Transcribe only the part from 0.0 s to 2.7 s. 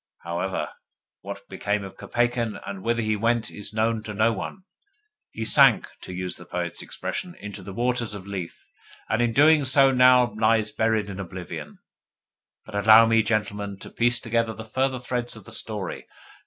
However, what became of Kopeikin,